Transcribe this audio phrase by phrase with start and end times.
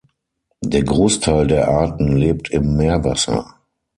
[0.63, 3.59] Der Großteil der Arten lebt im Meerwasser.